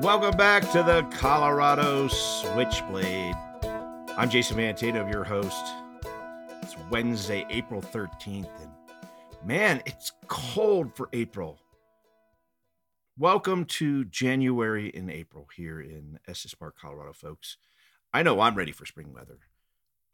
[0.00, 3.34] Welcome back to the Colorado Switchblade.
[4.16, 5.62] I'm Jason Mantino, your host.
[6.62, 8.70] It's Wednesday, April 13th, and
[9.44, 11.58] man, it's cold for April.
[13.18, 17.58] Welcome to January in April here in Estes Park, Colorado, folks.
[18.10, 19.40] I know I'm ready for spring weather.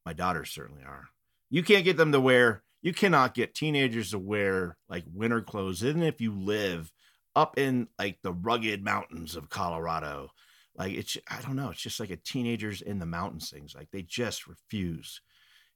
[0.05, 1.11] My daughters certainly are.
[1.49, 5.85] You can't get them to wear, you cannot get teenagers to wear like winter clothes,
[5.85, 6.93] even if you live
[7.37, 10.31] up in like the rugged mountains of Colorado.
[10.77, 13.75] Like it's, I don't know, it's just like a teenagers in the mountains things.
[13.75, 15.21] Like they just refuse.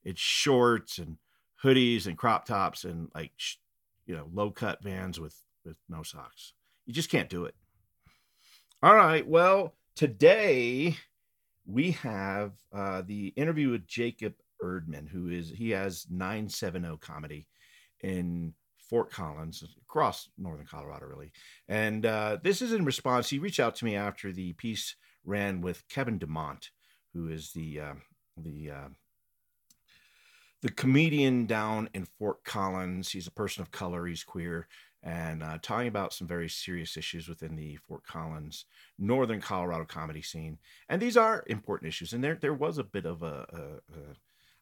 [0.02, 1.18] It's shorts and
[1.62, 3.32] hoodies and crop tops and like,
[4.06, 6.54] you know, low cut vans with with no socks.
[6.86, 7.54] You just can't do it.
[8.82, 9.26] All right.
[9.26, 10.96] Well, today
[11.66, 17.46] we have uh, the interview with Jacob Erdman, who is he has 970 comedy
[18.02, 18.54] in
[18.90, 21.30] Fort Collins, across northern Colorado, really.
[21.68, 23.30] And uh, this is in response.
[23.30, 26.70] He reached out to me after the piece ran with Kevin Dumont,
[27.14, 27.94] who is the uh,
[28.36, 28.88] the uh,
[30.60, 33.12] the comedian down in Fort Collins.
[33.12, 34.06] He's a person of color.
[34.06, 34.66] He's queer,
[35.04, 38.64] and uh, talking about some very serious issues within the Fort Collins,
[38.98, 40.58] northern Colorado comedy scene.
[40.88, 42.12] And these are important issues.
[42.12, 44.14] And there there was a bit of a, a, a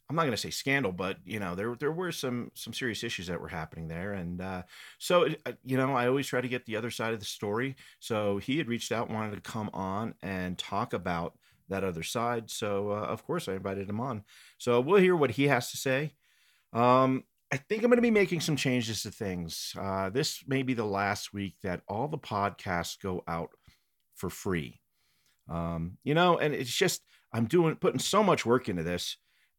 [0.08, 3.04] I'm not going to say scandal, but you know there there were some some serious
[3.04, 4.62] issues that were happening there, and uh,
[4.98, 7.76] so uh, you know I always try to get the other side of the story.
[8.00, 11.34] So he had reached out, wanted to come on and talk about
[11.68, 12.50] that other side.
[12.50, 14.24] So uh, of course I invited him on.
[14.56, 16.14] So we'll hear what he has to say.
[16.72, 19.74] Um, I think I'm going to be making some changes to things.
[19.78, 23.50] Uh, this may be the last week that all the podcasts go out
[24.14, 24.80] for free.
[25.50, 29.16] Um, you know, and it's just I'm doing putting so much work into this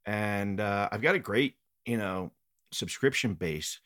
[0.09, 1.53] and uh, I've got a great,
[1.85, 2.31] you know,
[2.71, 3.79] subscription base,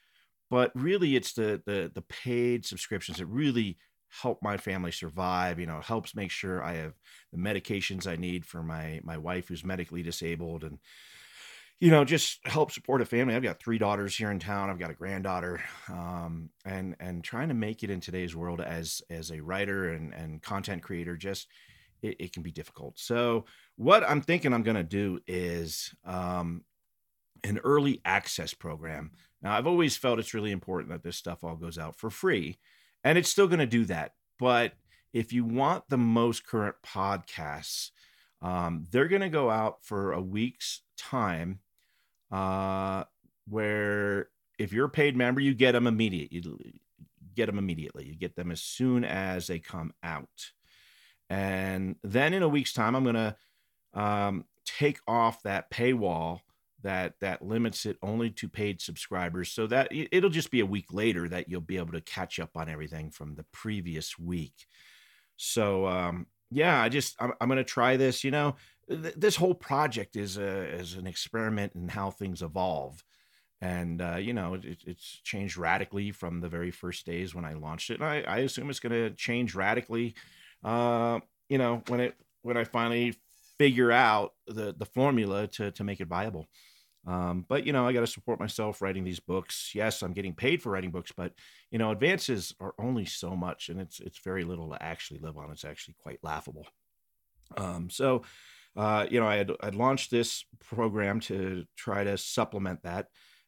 [0.49, 3.77] but really it's the the the paid subscriptions that really
[4.21, 5.59] help my family survive.
[5.59, 6.93] You know, helps make sure I have
[7.33, 10.79] the medications I need for my my wife who's medically disabled and
[11.81, 14.79] you know just help support a family i've got three daughters here in town i've
[14.79, 15.59] got a granddaughter
[15.89, 20.13] um, and and trying to make it in today's world as as a writer and
[20.13, 21.47] and content creator just
[22.03, 22.99] it, it can be difficult.
[22.99, 23.45] So
[23.77, 26.63] what I'm thinking I'm going to do is um,
[27.43, 29.11] an early access program.
[29.41, 32.59] Now I've always felt it's really important that this stuff all goes out for free,
[33.03, 34.13] and it's still going to do that.
[34.37, 34.73] But
[35.13, 37.91] if you want the most current podcasts,
[38.41, 41.59] um, they're going to go out for a week's time,
[42.31, 43.03] uh,
[43.47, 46.31] where if you're a paid member, you get them immediate.
[46.31, 46.59] You
[47.35, 48.05] get them immediately.
[48.05, 50.51] You get them as soon as they come out.
[51.33, 53.35] And then in a week's time, I'm going to
[53.95, 56.41] um, take off that paywall
[56.83, 60.93] that that limits it only to paid subscribers so that it'll just be a week
[60.93, 64.67] later that you'll be able to catch up on everything from the previous week.
[65.35, 68.55] So um, yeah i just i'm, I'm going to try this you know?
[68.87, 73.03] Th- this whole project is a is an experiment in how things evolve.
[73.61, 77.53] And uh, you know it, it's changed radically from the very first days when i
[77.53, 78.01] launched it.
[78.01, 80.15] And i, I assume it's going to change radically
[80.63, 81.19] uh,
[81.49, 83.15] you know, when it when I finally
[83.57, 86.47] figure out the the formula to to make it viable.
[87.05, 89.71] Um, but you know, I got to support myself writing these books.
[89.75, 91.33] Yes, I'm getting paid for writing books, but
[91.69, 95.37] you know, advances are only so much, and it's it's very little to actually live
[95.37, 95.51] on.
[95.51, 96.65] It's actually quite laughable.
[97.57, 98.23] Um, so,
[98.77, 103.07] uh, you know, I had I'd launched this program to try to supplement that,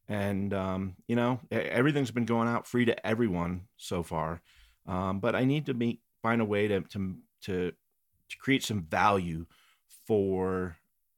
[0.10, 4.42] and um, you know, everything's been going out free to everyone so far.
[4.86, 7.72] Um, but I need to make find a way to to to,
[8.30, 9.46] to create some value
[10.08, 10.76] for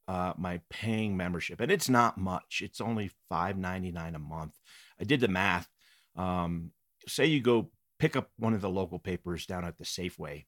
[0.10, 2.62] uh, my paying membership, and it's not much.
[2.62, 4.56] It's only five ninety nine a month.
[5.00, 5.70] I did the math.
[6.18, 6.72] Um,
[7.08, 7.70] say you go
[8.00, 10.44] pick up one of the local papers down at the Safeway,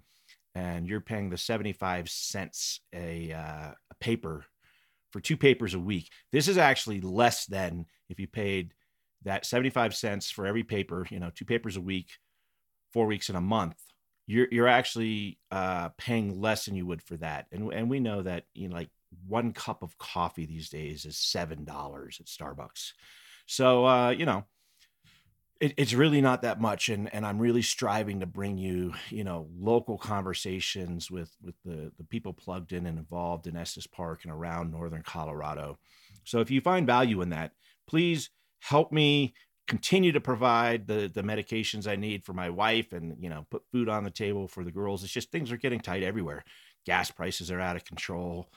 [0.53, 4.44] and you're paying the seventy five cents a, uh, a paper
[5.14, 6.09] for two papers a week.
[6.34, 8.73] This is actually less than if you paid
[9.23, 12.09] that 75 cents for every paper, you know, two papers a week,
[12.94, 13.76] four weeks in a month
[14.29, 17.47] you're you're actually uh, paying less than you would for that.
[17.52, 18.91] And and we know that you know like
[19.28, 22.91] one cup of coffee these days is seven dollars at Starbucks.
[23.47, 24.46] So uh, you know.
[25.61, 29.26] It, it's really not that much, and, and I'm really striving to bring you, you
[29.26, 34.22] know, local conversations with with the the people plugged in and involved in Estes Park
[34.23, 35.78] and around Northern Colorado.
[36.23, 37.52] So if you find value in that,
[37.87, 38.29] please
[38.61, 39.34] help me
[39.69, 43.61] continue to provide the the medications I need for my wife and you know put
[43.71, 45.03] food on the table for the girls.
[45.03, 46.43] It's just things are getting tight everywhere.
[46.85, 48.49] Gas prices are out of control.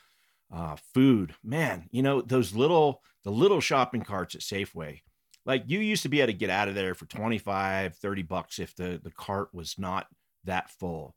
[0.52, 5.00] Uh, food, man, you know those little the little shopping carts at Safeway.
[5.44, 8.58] Like you used to be able to get out of there for 25, 30 bucks
[8.58, 10.06] if the the cart was not
[10.44, 11.14] that full.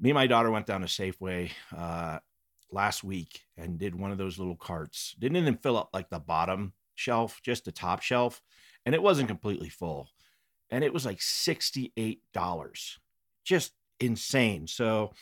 [0.00, 2.18] me and my daughter went down to Safeway uh,
[2.72, 5.14] last week and did one of those little carts.
[5.18, 8.42] Didn't even fill up like the bottom shelf, just the top shelf,
[8.84, 10.08] and it wasn't completely full.
[10.70, 12.98] And it was like $68.
[13.44, 14.66] Just insane.
[14.66, 15.12] So,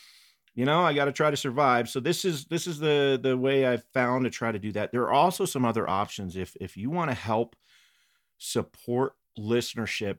[0.55, 1.89] you know, I got to try to survive.
[1.89, 4.91] So this is this is the the way I've found to try to do that.
[4.91, 7.55] There are also some other options if if you want to help
[8.37, 10.17] support listenership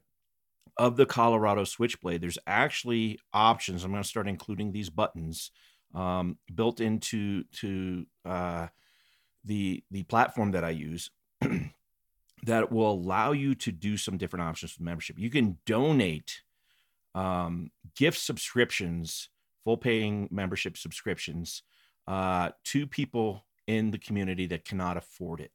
[0.77, 2.21] of the Colorado Switchblade.
[2.21, 3.85] There's actually options.
[3.85, 5.50] I'm going to start including these buttons
[5.94, 8.69] um, built into to uh,
[9.44, 11.11] the the platform that I use
[12.44, 15.19] that will allow you to do some different options for membership.
[15.19, 16.43] You can donate
[17.15, 19.29] um, gift subscriptions,
[19.65, 21.62] full paying membership subscriptions
[22.09, 25.53] uh, to people in the community that cannot afford it.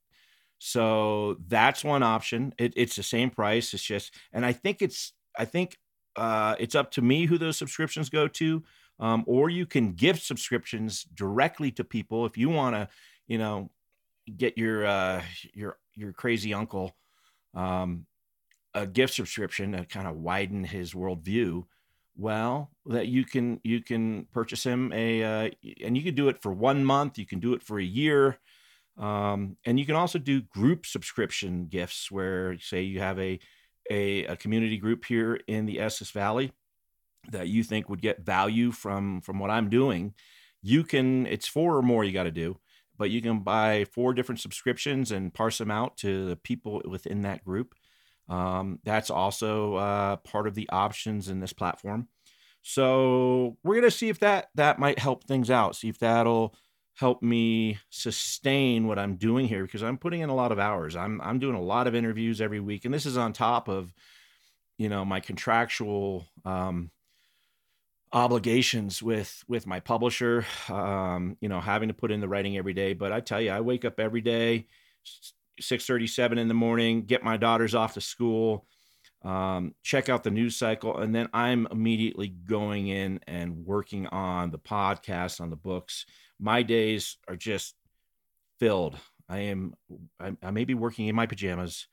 [0.60, 2.54] So that's one option.
[2.58, 3.74] It, it's the same price.
[3.74, 5.78] It's just, and I think it's, I think
[6.16, 8.64] uh, it's up to me who those subscriptions go to.
[9.00, 12.90] Um, or you can gift subscriptions directly to people if you want to,
[13.28, 13.70] you know,
[14.36, 15.22] get your uh,
[15.54, 16.96] your your crazy uncle
[17.54, 18.06] um,
[18.74, 21.66] a gift subscription to kind of widen his worldview.
[22.16, 25.50] Well, that you can you can purchase him a uh,
[25.84, 27.18] and you can do it for one month.
[27.18, 28.40] You can do it for a year.
[28.98, 33.40] Um, and you can also do group subscription gifts where say you have a,
[33.92, 36.52] a, a community group here in the Estes Valley
[37.30, 40.14] that you think would get value from from what I'm doing,
[40.64, 42.58] you can it's four or more you got to do,
[42.98, 47.22] but you can buy four different subscriptions and parse them out to the people within
[47.24, 47.76] that group.
[48.30, 52.08] Um, that's also uh, part of the options in this platform.
[52.62, 55.76] So we're gonna see if that that might help things out.
[55.76, 56.54] See if that'll
[56.96, 60.96] help me sustain what I'm doing here because I'm putting in a lot of hours.
[60.96, 63.94] I'm I'm doing a lot of interviews every week, and this is on top of
[64.78, 66.92] you know my contractual um,
[68.14, 72.74] obligations with with my publisher um you know having to put in the writing every
[72.74, 72.94] day.
[72.94, 74.68] But i tell you i wake up every day
[75.62, 78.66] 6:37 in the morning get my daughters off to school
[79.24, 84.52] um, check out the news cycle and then i'm immediately going in and working on
[84.52, 86.06] the podcast on the books.
[86.40, 87.74] My days are just
[88.60, 88.96] filled.
[89.28, 89.74] I am
[90.20, 91.88] i, I may be working in my pajamas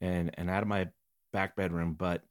[0.00, 0.88] and and out of my
[1.32, 2.22] back bedroom but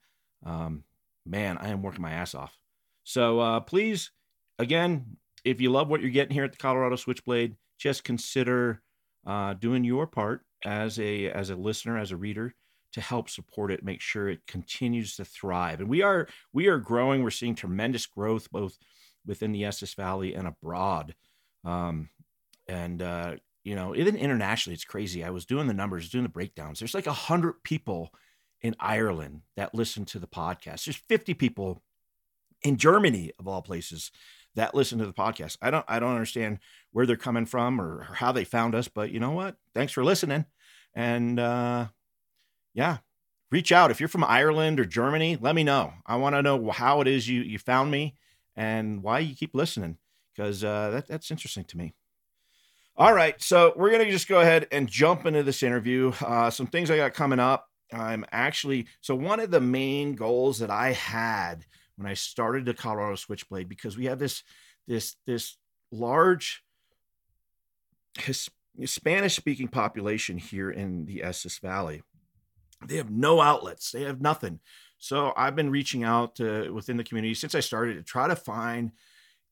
[0.46, 0.84] um
[1.26, 2.61] man i am working my ass off
[3.04, 4.12] so uh, please,
[4.60, 8.82] again, if you love what you're getting here at the Colorado Switchblade, just consider
[9.26, 12.54] uh, doing your part as a as a listener, as a reader,
[12.94, 15.80] to help support it, make sure it continues to thrive.
[15.80, 17.24] And we are we are growing.
[17.24, 18.78] We're seeing tremendous growth both
[19.26, 21.16] within the Estes Valley and abroad.
[21.64, 22.10] Um,
[22.68, 25.24] and uh, you know, even internationally, it's crazy.
[25.24, 26.80] I was doing the numbers, doing the breakdowns.
[26.80, 28.12] There's like a hundred people
[28.62, 30.86] in Ireland that listen to the podcast.
[30.86, 31.82] There's 50 people
[32.64, 34.12] in Germany of all places
[34.56, 35.58] that listen to the podcast.
[35.62, 36.60] I don't I don't understand
[36.92, 39.56] where they're coming from or, or how they found us, but you know what?
[39.74, 40.46] Thanks for listening.
[40.94, 41.88] And uh
[42.74, 42.98] yeah,
[43.50, 45.94] reach out if you're from Ireland or Germany, let me know.
[46.06, 48.16] I want to know how it is you you found me
[48.56, 49.98] and why you keep listening
[50.36, 51.94] because uh that, that's interesting to me.
[52.98, 56.12] All right, so we're gonna just go ahead and jump into this interview.
[56.22, 57.70] Uh, some things I got coming up.
[57.94, 61.66] I'm actually so one of the main goals that I had
[62.02, 64.44] when I started the Colorado Switchblade because we have this
[64.88, 65.58] this this
[65.92, 66.64] large
[68.18, 68.50] his,
[68.86, 72.02] Spanish speaking population here in the Estes Valley.
[72.88, 73.92] They have no outlets.
[73.92, 74.60] They have nothing.
[74.98, 78.36] So I've been reaching out to within the community since I started to try to
[78.36, 78.92] find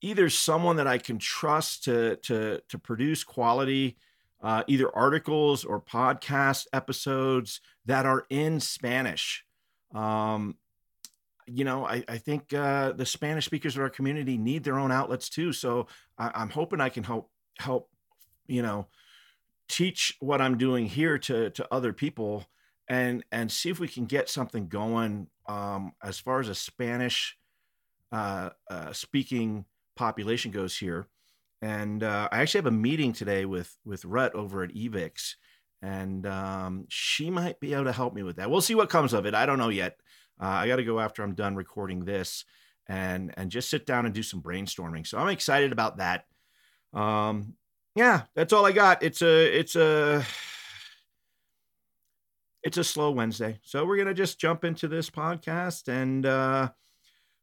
[0.01, 3.97] either someone that I can trust to to to produce quality
[4.41, 9.43] uh, either articles or podcast episodes that are in Spanish.
[9.93, 10.55] Um,
[11.51, 14.91] you know, I, I think uh, the Spanish speakers of our community need their own
[14.91, 15.51] outlets too.
[15.53, 15.87] So
[16.17, 17.89] I, am hoping I can help help,
[18.47, 18.87] you know,
[19.67, 22.45] teach what I'm doing here to to other people
[22.87, 27.37] and and see if we can get something going um, as far as a Spanish
[28.11, 29.65] uh, uh, speaking
[29.95, 31.07] population goes here.
[31.61, 35.35] And uh, I actually have a meeting today with with Rut over at EVICS,
[35.81, 38.49] and um, she might be able to help me with that.
[38.49, 39.35] We'll see what comes of it.
[39.35, 39.97] I don't know yet.
[40.39, 42.45] Uh, I got to go after I'm done recording this
[42.87, 45.05] and and just sit down and do some brainstorming.
[45.05, 46.25] So I'm excited about that.
[46.93, 47.55] Um,
[47.95, 49.03] yeah, that's all I got.
[49.03, 50.25] It's a it's a
[52.63, 53.59] it's a slow Wednesday.
[53.63, 56.69] So we're gonna just jump into this podcast and uh,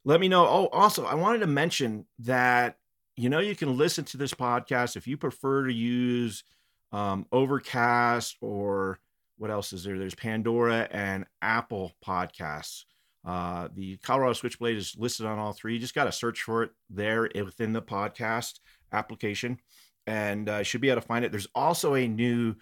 [0.04, 0.46] let me know.
[0.46, 2.78] Oh, also, I wanted to mention that
[3.16, 6.44] you know you can listen to this podcast if you prefer to use
[6.92, 8.98] um, Overcast or
[9.38, 9.99] what else is there?
[9.99, 12.85] There's Pandora and Apple podcasts.
[13.25, 15.75] Uh, the Colorado Switchblade is listed on all three.
[15.75, 18.61] You just got to search for it there within the podcast
[18.93, 19.59] application
[20.07, 21.33] and uh, should be able to find it.
[21.33, 22.55] There's also a new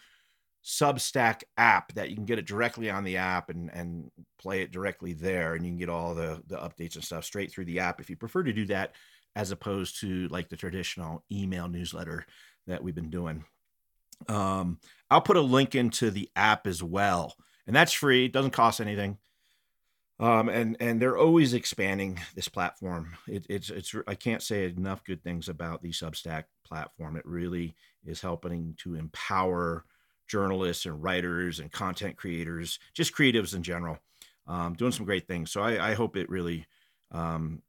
[0.65, 4.73] Substack app that you can get it directly on the app and and play it
[4.73, 7.81] directly there, and you can get all the the updates and stuff straight through the
[7.81, 8.95] app if you prefer to do that,
[9.37, 12.25] as opposed to like the traditional email newsletter
[12.67, 13.45] that we've been doing.
[14.27, 14.79] Um,
[15.15, 17.37] I'll put a link into the app as well,
[17.69, 18.25] and that's free.
[18.25, 19.19] It doesn't cost anything.
[20.19, 23.17] Um, and and they're always expanding this platform.
[23.29, 27.17] It, it's it's I can't say enough good things about the Substack platform.
[27.17, 29.85] It really is helping to empower
[30.27, 33.99] journalists and writers and content creators, just creatives in general,
[34.49, 35.53] um, doing some great things.
[35.53, 36.67] So I, I hope it really
[37.13, 37.63] um,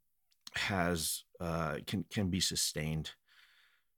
[0.56, 3.12] has uh, can can be sustained.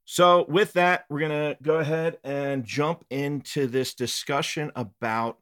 [0.09, 5.37] So with that, we're gonna go ahead and jump into this discussion about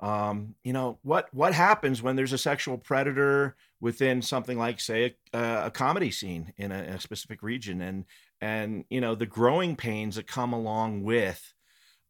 [0.00, 5.16] um, you know what what happens when there's a sexual predator within something like say
[5.34, 8.06] a, a comedy scene in a, a, specific region and
[8.40, 11.52] and you know the growing pains that come along with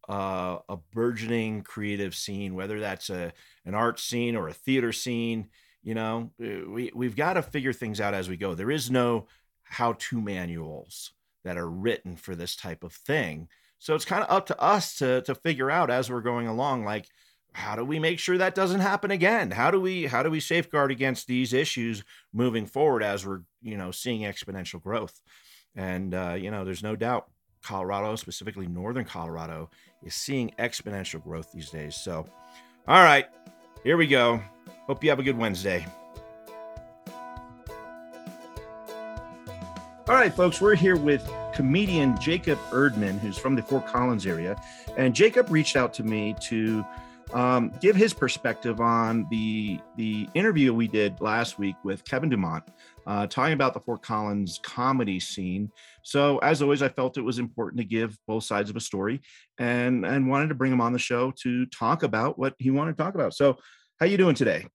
[0.09, 3.33] uh, a burgeoning creative scene, whether that's a
[3.65, 5.49] an art scene or a theater scene.
[5.83, 8.55] You know, uh, we we've got to figure things out as we go.
[8.55, 9.27] There is no
[9.65, 11.11] how-to manuals
[11.45, 13.49] that are written for this type of thing.
[13.79, 16.85] So it's kind of up to us to to figure out as we're going along,
[16.85, 17.07] like
[17.53, 19.51] how do we make sure that doesn't happen again?
[19.51, 23.77] How do we how do we safeguard against these issues moving forward as we're you
[23.77, 25.21] know seeing exponential growth?
[25.75, 27.29] And uh, you know, there's no doubt
[27.63, 29.71] Colorado, specifically northern Colorado,
[30.05, 31.97] is seeing exponential growth these days.
[31.97, 32.27] So,
[32.87, 33.27] all right,
[33.85, 34.41] here we go.
[34.87, 35.87] Hope you have a good Wednesday.
[40.11, 41.25] All right, folks, we're here with
[41.55, 44.61] comedian Jacob Erdman, who's from the Fort Collins area.
[44.97, 46.85] And Jacob reached out to me to
[47.33, 52.65] um, give his perspective on the the interview we did last week with Kevin Dumont,
[53.07, 55.71] uh, talking about the Fort Collins comedy scene.
[56.03, 59.21] So, as always, I felt it was important to give both sides of a story,
[59.59, 62.97] and and wanted to bring him on the show to talk about what he wanted
[62.97, 63.33] to talk about.
[63.33, 63.59] So,
[64.01, 64.67] how you doing today?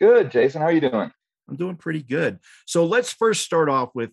[0.00, 0.62] Good, Jason.
[0.62, 1.12] How are you doing?
[1.46, 2.38] I'm doing pretty good.
[2.64, 4.12] So, let's first start off with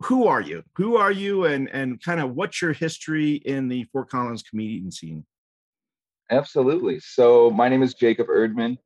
[0.00, 0.62] who are you?
[0.76, 4.90] Who are you, and and kind of what's your history in the Fort Collins comedian
[4.90, 5.24] scene?
[6.30, 7.00] Absolutely.
[7.00, 8.78] So my name is Jacob Erdman,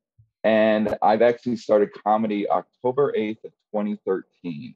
[0.45, 4.75] and I've actually started comedy October 8th of 2013.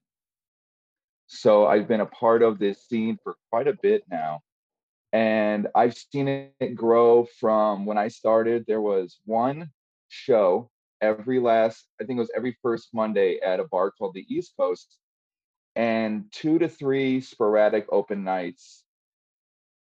[1.27, 4.41] So I've been a part of this scene for quite a bit now.
[5.13, 9.71] And I've seen it grow from when I started, there was one
[10.09, 14.27] show every last, I think it was every first Monday at a bar called the
[14.29, 14.99] East Coast,
[15.77, 18.85] and two to three sporadic open nights.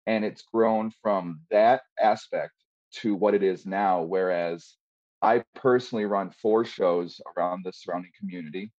[0.07, 2.53] And it's grown from that aspect
[3.01, 4.01] to what it is now.
[4.01, 4.75] Whereas
[5.21, 8.71] I personally run four shows around the surrounding community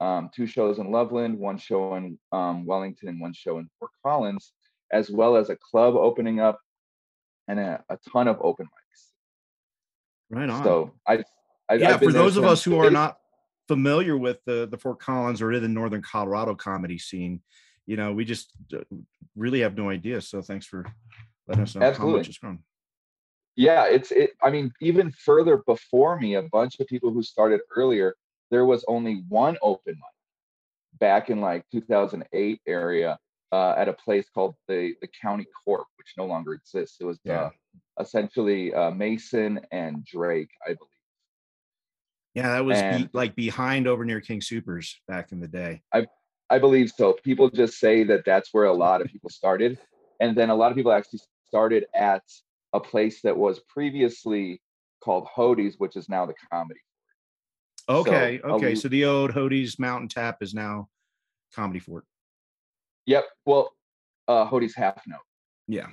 [0.00, 3.90] um, two shows in Loveland, one show in um, Wellington, and one show in Fort
[4.04, 4.52] Collins,
[4.90, 6.58] as well as a club opening up
[7.48, 9.10] and a, a ton of open mics.
[10.30, 10.64] Right on.
[10.64, 11.22] So I,
[11.68, 13.18] I yeah, for those of us who are not
[13.70, 17.40] familiar with the the Fort Collins or the Northern Colorado comedy scene,
[17.86, 18.78] you know, we just uh,
[19.36, 20.20] really have no idea.
[20.20, 20.84] So thanks for
[21.46, 22.12] letting us know Absolutely.
[22.12, 22.58] how much it's grown
[23.56, 27.60] yeah it's it i mean even further before me a bunch of people who started
[27.76, 28.14] earlier
[28.50, 33.18] there was only one open mic back in like 2008 area
[33.52, 37.18] uh, at a place called the the county corp which no longer exists it was
[37.24, 37.40] yeah.
[37.42, 37.50] uh,
[37.98, 40.89] essentially uh, mason and drake i believe
[42.34, 46.06] yeah that was be, like behind over near King Soopers back in the day i
[46.48, 49.78] i believe so people just say that that's where a lot of people started
[50.20, 52.22] and then a lot of people actually started at
[52.72, 54.60] a place that was previously
[55.02, 56.80] called Hodi's, which is now the Comedy
[57.88, 58.74] Okay, so, okay.
[58.76, 60.88] so the old Hodi's Mountain Tap is now
[61.54, 62.04] Comedy Fort.
[63.06, 63.24] Yep.
[63.44, 63.72] Well,
[64.28, 65.18] uh Hodi's Half Note.
[65.66, 65.88] Yeah.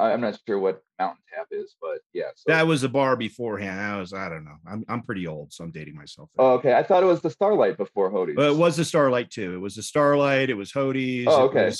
[0.00, 2.30] I'm not sure what Mountain Tap is, but yeah.
[2.34, 2.52] So.
[2.52, 3.80] That was a bar beforehand.
[3.80, 4.56] I was, I don't know.
[4.66, 6.30] I'm, I'm pretty old, so I'm dating myself.
[6.38, 6.74] Oh, okay.
[6.74, 8.36] I thought it was the Starlight before Hodi's.
[8.36, 9.54] But it was the Starlight too.
[9.54, 10.50] It was the Starlight.
[10.50, 11.26] It was Hodi's.
[11.28, 11.72] Oh, okay.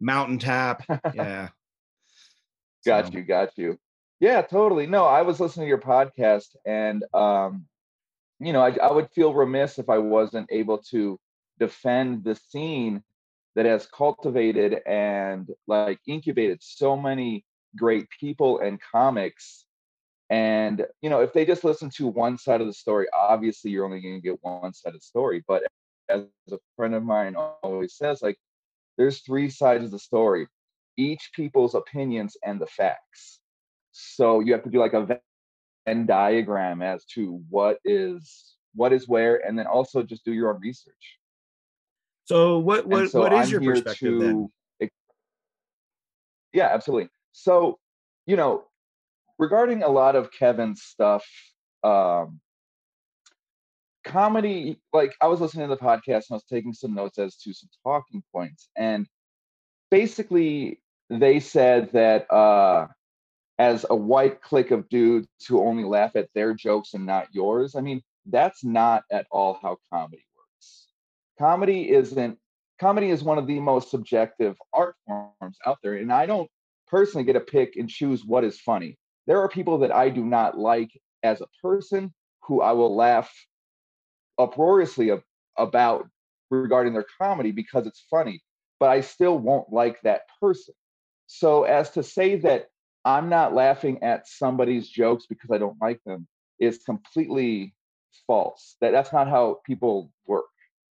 [0.00, 0.84] Mountain Tap.
[1.14, 1.48] Yeah.
[2.84, 3.12] Got so.
[3.14, 3.78] you, got you.
[4.20, 4.86] Yeah, totally.
[4.86, 7.66] No, I was listening to your podcast and um,
[8.38, 11.18] you know, I, I would feel remiss if I wasn't able to
[11.58, 13.02] defend the scene
[13.54, 17.44] that has cultivated and like incubated so many
[17.76, 19.64] great people and comics
[20.30, 23.84] and you know if they just listen to one side of the story obviously you're
[23.84, 25.62] only going to get one side of the story but
[26.08, 28.36] as a friend of mine always says like
[28.98, 30.48] there's three sides of the story
[30.96, 33.40] each people's opinions and the facts.
[33.92, 35.20] So you have to do like a
[35.86, 40.54] Venn diagram as to what is what is where, and then also just do your
[40.54, 41.18] own research.
[42.24, 44.90] So what what so what is I'm your perspective to, then?
[46.52, 47.10] Yeah, absolutely.
[47.36, 47.78] So,
[48.24, 48.64] you know,
[49.38, 51.22] regarding a lot of Kevin's stuff,
[51.84, 52.40] um,
[54.04, 57.36] comedy, like I was listening to the podcast and I was taking some notes as
[57.36, 58.70] to some talking points.
[58.74, 59.06] And
[59.90, 62.86] basically, they said that uh,
[63.58, 67.76] as a white clique of dudes who only laugh at their jokes and not yours,
[67.76, 70.86] I mean, that's not at all how comedy works.
[71.38, 72.38] Comedy isn't
[72.80, 76.50] comedy is one of the most subjective art forms out there and i don't
[76.88, 78.98] personally get to pick and choose what is funny.
[79.26, 80.90] There are people that i do not like
[81.22, 82.12] as a person
[82.42, 83.32] who i will laugh
[84.38, 85.10] uproariously
[85.56, 86.08] about
[86.50, 88.42] regarding their comedy because it's funny
[88.78, 90.74] but i still won't like that person.
[91.26, 92.66] So as to say that
[93.04, 96.28] i'm not laughing at somebody's jokes because i don't like them
[96.60, 97.74] is completely
[98.26, 98.76] false.
[98.80, 100.44] That that's not how people work.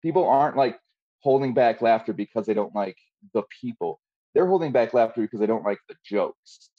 [0.02, 0.78] People aren't like
[1.20, 2.97] holding back laughter because they don't like
[3.35, 4.00] the people.
[4.35, 6.71] They're holding back laughter because they don't like the jokes.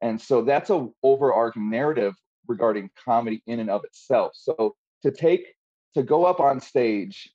[0.00, 2.14] And so that's a overarching narrative
[2.46, 4.32] regarding comedy in and of itself.
[4.34, 5.54] So to take
[5.94, 7.28] to go up on stage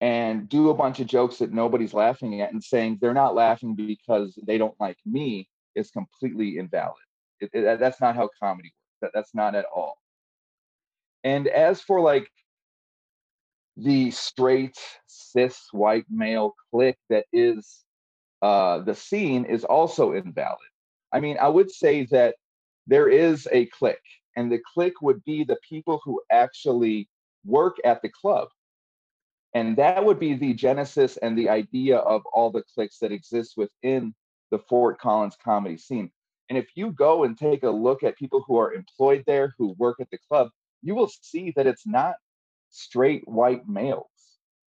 [0.00, 3.74] and do a bunch of jokes that nobody's laughing at and saying they're not laughing
[3.74, 6.94] because they don't like me is completely invalid.
[7.40, 8.98] It, it, that's not how comedy works.
[9.02, 9.96] That, that's not at all.
[11.24, 12.28] And as for like
[13.76, 17.84] the straight cis white male clique that is
[18.42, 20.58] uh, the scene is also invalid.
[21.12, 22.36] I mean, I would say that
[22.86, 23.96] there is a clique,
[24.36, 27.08] and the clique would be the people who actually
[27.44, 28.48] work at the club.
[29.54, 33.54] And that would be the genesis and the idea of all the cliques that exist
[33.56, 34.14] within
[34.50, 36.10] the Fort Collins comedy scene.
[36.48, 39.74] And if you go and take a look at people who are employed there, who
[39.78, 40.50] work at the club,
[40.82, 42.14] you will see that it's not
[42.70, 44.06] straight white males.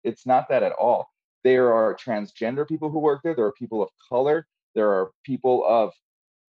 [0.03, 1.09] It's not that at all.
[1.43, 3.35] There are transgender people who work there.
[3.35, 4.45] There are people of color.
[4.75, 5.93] There are people of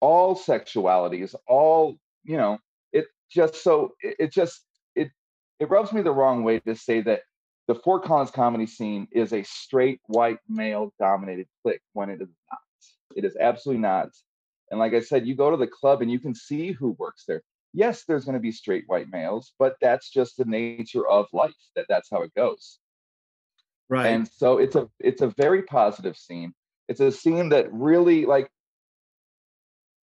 [0.00, 2.58] all sexualities, all, you know,
[2.92, 4.62] it just so, it, it just,
[4.94, 5.10] it,
[5.58, 7.22] it rubs me the wrong way to say that
[7.66, 12.28] the Fort Collins comedy scene is a straight white male dominated clique when it is
[12.50, 12.60] not.
[13.16, 14.10] It is absolutely not.
[14.70, 17.24] And like I said, you go to the club and you can see who works
[17.26, 17.42] there
[17.74, 21.52] yes, there's going to be straight white males, but that's just the nature of life.
[21.76, 22.78] That that's how it goes.
[23.88, 24.08] Right.
[24.08, 26.54] And so it's a it's a very positive scene.
[26.88, 28.48] It's a scene that really like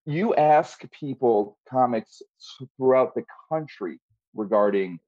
[0.07, 2.23] you ask people comics
[2.77, 3.99] throughout the country
[4.35, 5.01] regarding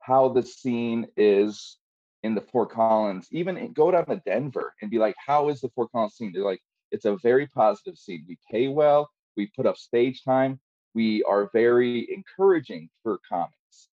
[0.00, 1.78] how the scene is
[2.22, 5.70] in the Fort Collins, even go down to Denver and be like, how is the
[5.70, 6.32] Fort Collins scene?
[6.32, 8.24] They're like, it's a very positive scene.
[8.28, 10.60] We pay well, we put up stage time,
[10.94, 13.88] we are very encouraging for comics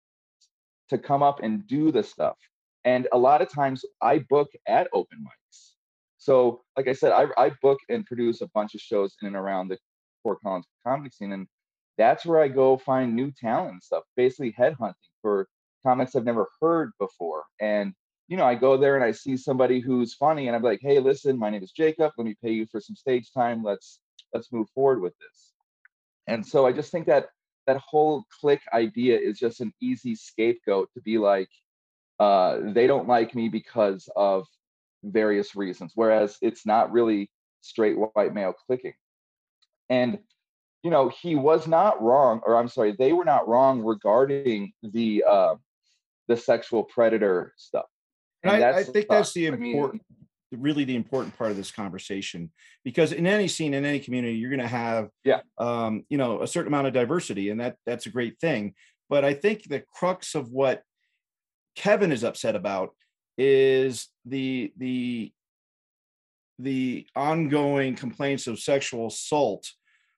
[0.89, 2.37] to come up and do the stuff.
[2.87, 5.73] And a lot of times I book at open mics.
[6.17, 9.35] So, like I said, I, I book and produce a bunch of shows in and
[9.35, 9.77] around the
[10.23, 11.33] Fort Collins comedy scene.
[11.33, 11.47] And
[11.97, 15.49] that's where I go find new talent and stuff, basically headhunting for
[15.85, 17.43] comics I've never heard before.
[17.59, 17.91] And,
[18.29, 20.99] you know, I go there and I see somebody who's funny and I'm like, hey,
[20.99, 22.13] listen, my name is Jacob.
[22.17, 23.63] Let me pay you for some stage time.
[23.63, 23.99] Let's
[24.33, 25.51] let's move forward with this.
[26.27, 27.27] And so I just think that
[27.65, 31.49] that whole click idea is just an easy scapegoat to be like,
[32.19, 34.45] uh, they don't like me because of
[35.03, 37.29] various reasons, whereas it's not really
[37.61, 38.93] straight white male clicking.
[39.89, 40.19] And
[40.83, 45.23] you know, he was not wrong, or I'm sorry, they were not wrong regarding the
[45.27, 45.55] uh,
[46.27, 47.85] the sexual predator stuff.
[48.43, 50.03] And, and I, I, think that's the important.
[50.09, 52.51] I mean, really the important part of this conversation
[52.85, 56.41] because in any scene in any community you're going to have yeah um, you know
[56.41, 58.73] a certain amount of diversity and that that's a great thing
[59.09, 60.83] but i think the crux of what
[61.77, 62.89] kevin is upset about
[63.37, 65.31] is the the
[66.59, 69.69] the ongoing complaints of sexual assault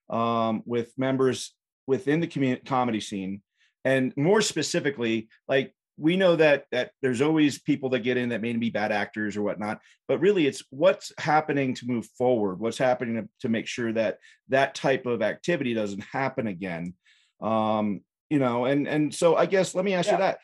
[0.09, 1.53] um, with members
[1.85, 3.41] within the community comedy scene.
[3.85, 8.41] And more specifically like we know that that there's always people that get in that
[8.41, 12.77] may be bad actors or whatnot but really it's what's happening to move forward what's
[12.77, 14.17] happening to, to make sure that
[14.47, 16.93] that type of activity doesn't happen again.
[17.41, 20.13] Um you know and and so i guess let me ask yeah.
[20.13, 20.39] you that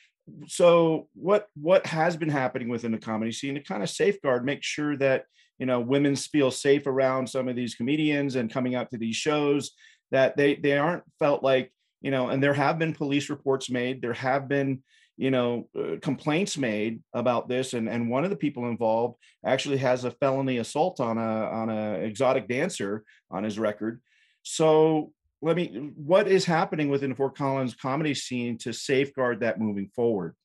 [0.47, 4.63] so what what has been happening within the comedy scene to kind of safeguard make
[4.63, 5.25] sure that
[5.59, 9.15] you know women feel safe around some of these comedians and coming out to these
[9.15, 9.71] shows
[10.11, 14.01] that they they aren't felt like you know and there have been police reports made
[14.01, 14.81] there have been
[15.17, 19.77] you know uh, complaints made about this and and one of the people involved actually
[19.77, 24.01] has a felony assault on a on a exotic dancer on his record.
[24.43, 29.59] So let me what is happening within the fort collins comedy scene to safeguard that
[29.59, 30.35] moving forward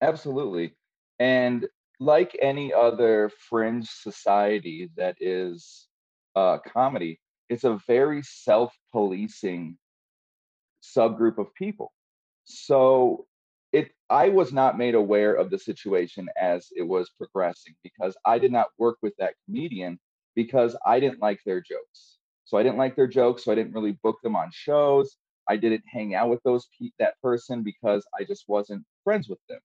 [0.00, 0.74] Absolutely.
[1.18, 1.66] And
[2.00, 5.88] like any other fringe society that is
[6.36, 9.76] uh, comedy, it's a very self-policing
[10.82, 11.92] subgroup of people.
[12.44, 13.26] So
[13.72, 18.38] it I was not made aware of the situation as it was progressing because I
[18.38, 19.98] did not work with that comedian
[20.38, 22.18] because I didn't like their jokes.
[22.44, 25.16] So I didn't like their jokes, so I didn't really book them on shows.
[25.48, 29.40] I didn't hang out with those pe- that person because I just wasn't friends with
[29.48, 29.58] them.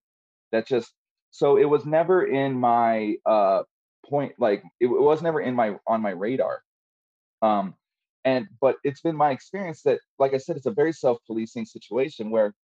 [0.51, 0.91] That just
[1.29, 3.61] so it was never in my uh
[4.09, 6.63] point like it, it was never in my on my radar.
[7.43, 7.75] Um
[8.25, 12.31] and but it's been my experience that like I said it's a very self-policing situation
[12.31, 12.55] where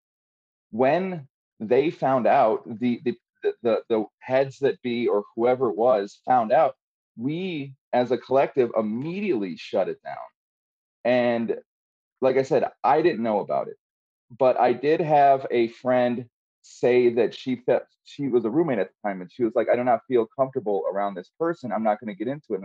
[0.71, 1.27] when
[1.59, 6.19] they found out the the the, the, the heads that be or whoever it was
[6.25, 6.75] found out
[7.17, 10.15] we as a collective immediately shut it down.
[11.05, 11.57] And
[12.21, 13.77] like i said i didn't know about it
[14.37, 16.25] but i did have a friend
[16.61, 19.67] say that she felt she was a roommate at the time and she was like
[19.69, 21.71] i do not feel comfortable around this person.
[21.71, 22.61] I'm not going to get into it.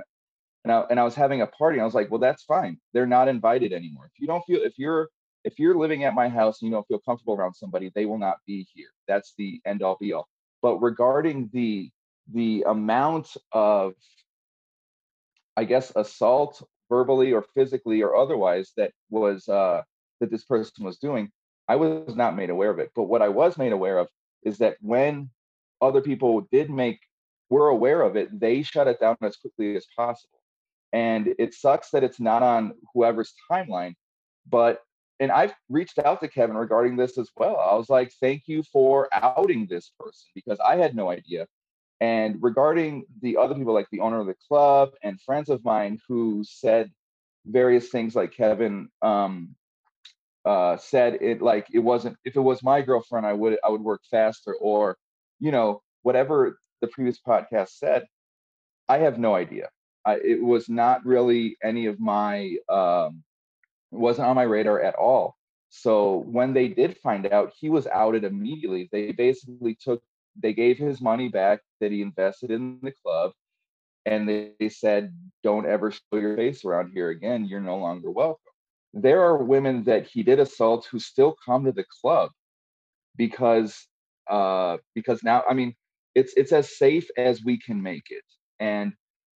[0.64, 2.78] And I, and I was having a party and i was like well that's fine.
[2.92, 4.11] They're not invited anymore.
[4.12, 5.09] If you don't feel if you're
[5.44, 8.18] if you're living at my house and you don't feel comfortable around somebody they will
[8.18, 8.88] not be here.
[9.07, 10.28] That's the end all be all.
[10.61, 11.90] But regarding the
[12.33, 13.94] the amount of
[15.57, 19.83] i guess assault verbally or physically or otherwise that was uh
[20.21, 21.31] that this person was doing
[21.69, 24.09] i was not made aware of it but what i was made aware of
[24.45, 25.31] is that when
[25.81, 27.01] other people did make
[27.51, 30.40] were aware of it they shut it down as quickly as possible
[30.93, 33.95] and it sucks that it's not on whoever's timeline
[34.49, 34.81] but
[35.21, 37.57] and I've reached out to Kevin regarding this as well.
[37.57, 41.47] I was like, thank you for outing this person because I had no idea.
[42.05, 45.99] And regarding the other people, like the owner of the club and friends of mine
[46.07, 46.90] who said
[47.47, 49.55] various things, like Kevin um,
[50.45, 52.19] uh, said, it like it wasn't.
[52.27, 54.99] If it was my girlfriend, I would I would work faster, or
[55.40, 58.05] you know whatever the previous podcast said.
[58.87, 59.71] I have no idea.
[60.05, 63.23] I, it was not really any of my um,
[63.90, 65.37] wasn't on my radar at all.
[65.71, 68.90] So when they did find out, he was outed immediately.
[68.93, 70.03] They basically took,
[70.40, 73.33] they gave his money back that he invested in the club,
[74.07, 77.44] and they, they said, "Don't ever show your face around here again.
[77.44, 78.40] You're no longer welcome."
[78.92, 82.31] There are women that he did assault who still come to the club
[83.16, 83.87] because,
[84.31, 85.75] uh, because now, I mean,
[86.14, 88.25] it's it's as safe as we can make it,
[88.61, 88.92] and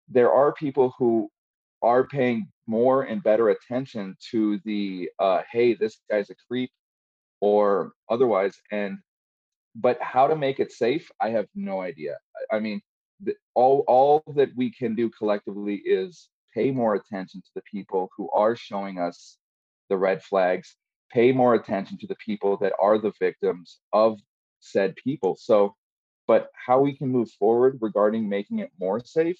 [0.09, 1.29] there are people who
[1.81, 6.71] are paying more and better attention to the uh, hey this guy's a creep
[7.41, 8.97] or otherwise and
[9.75, 12.17] but how to make it safe i have no idea
[12.51, 12.81] i, mean
[13.21, 18.09] the, all all that we can do collectively is pay more attention to the people
[18.17, 19.37] who are showing us
[19.89, 20.75] the red flags
[21.11, 24.19] pay more attention to the people that are the victims of
[24.59, 25.75] said people so
[26.27, 29.39] but how we can move forward regarding making it more safe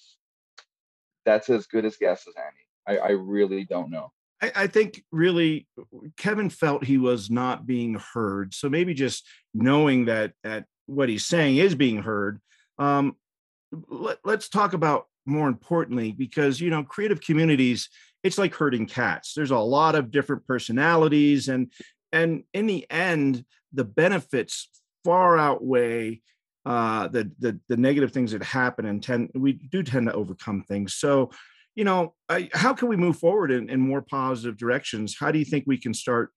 [1.26, 2.98] that's as good as guess as any.
[2.98, 4.12] I, I really don't know.
[4.42, 5.66] I, I, think really
[6.16, 8.54] Kevin felt he was not being heard.
[8.54, 12.40] So maybe just knowing that that what he's saying is being heard.
[12.78, 13.16] Um,
[13.88, 17.88] let, let's talk about more importantly because you know creative communities
[18.22, 21.72] it's like herding cats there's a lot of different personalities and
[22.12, 24.68] and in the end the benefits
[25.04, 26.20] far outweigh
[26.66, 30.64] uh, the, the the negative things that happen and tend we do tend to overcome
[30.66, 30.94] things.
[30.94, 31.30] So,
[31.76, 35.14] you know, I, how can we move forward in, in more positive directions?
[35.18, 36.30] How do you think we can start,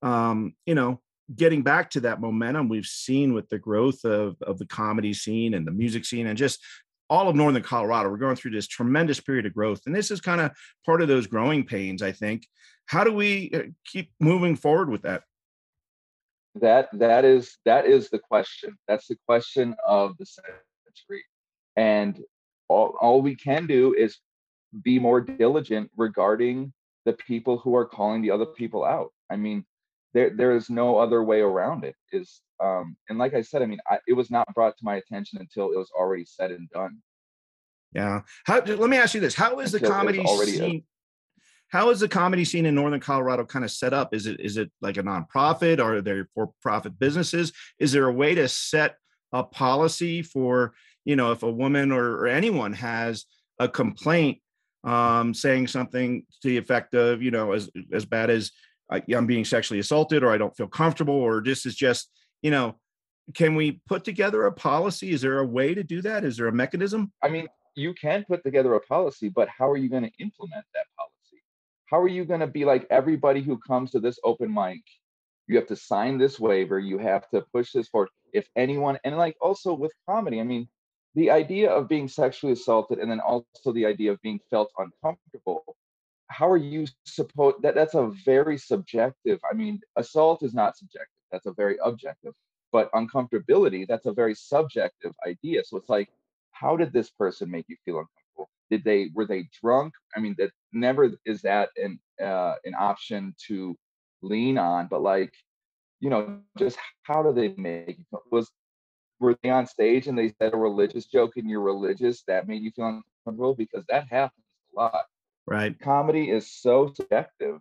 [0.00, 1.00] um, you know,
[1.34, 5.54] getting back to that momentum we've seen with the growth of of the comedy scene
[5.54, 6.64] and the music scene and just
[7.10, 8.08] all of northern colorado?
[8.08, 10.52] We're going through this tremendous period of growth and this is kind of
[10.86, 12.46] part of those growing pains i think.
[12.86, 15.24] How do we uh, keep moving forward with that?
[16.54, 18.76] That that is that is the question.
[18.86, 21.24] That's the question of the century.
[21.76, 22.22] And
[22.68, 24.18] all, all we can do is
[24.82, 26.72] be more diligent regarding
[27.04, 29.12] the people who are calling the other people out.
[29.30, 29.64] I mean
[30.14, 33.66] there there is no other way around it is um and like i said i
[33.66, 36.68] mean I, it was not brought to my attention until it was already said and
[36.70, 36.98] done.
[37.92, 38.22] Yeah.
[38.44, 39.34] How let me ask you this.
[39.34, 40.84] How is the comedy scene
[41.68, 44.14] how is the comedy scene in northern colorado kind of set up?
[44.14, 45.78] Is it is it like a nonprofit?
[45.78, 47.52] Or are there for profit businesses?
[47.78, 48.96] Is there a way to set
[49.32, 53.26] a policy for you know if a woman or, or anyone has
[53.58, 54.38] a complaint
[54.86, 58.52] um, saying something to the effect of you know as as bad as
[59.12, 62.08] i'm being sexually assaulted or i don't feel comfortable or this is just
[62.40, 62.76] you know
[63.34, 66.46] can we put together a policy is there a way to do that is there
[66.46, 70.04] a mechanism i mean you can put together a policy but how are you going
[70.04, 71.16] to implement that policy
[71.86, 74.82] how are you going to be like everybody who comes to this open mic?
[75.46, 76.80] You have to sign this waiver.
[76.80, 78.08] You have to push this forward.
[78.32, 80.68] if anyone and like also with comedy i mean
[81.16, 85.76] the idea of being sexually assaulted and then also the idea of being felt uncomfortable
[86.28, 91.08] how are you supposed that that's a very subjective i mean assault is not subjective
[91.32, 92.32] that's a very objective
[92.76, 95.62] but uncomfortability that's a very subjective idea.
[95.64, 96.08] So it's like
[96.50, 98.50] how did this person make you feel uncomfortable?
[98.70, 99.94] Did they were they drunk?
[100.14, 103.76] I mean that never is that an uh, an option to
[104.22, 105.32] lean on but like
[106.00, 107.98] you know just how do they make
[108.30, 108.50] was
[109.20, 112.62] were they on stage and they said a religious joke and you're religious that made
[112.62, 113.54] you feel uncomfortable?
[113.54, 115.04] Because that happens a lot.
[115.46, 115.78] Right.
[115.78, 117.58] Comedy is so subjective